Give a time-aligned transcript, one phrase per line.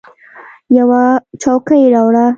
[0.77, 1.01] یوه
[1.41, 2.25] څوکۍ راوړه!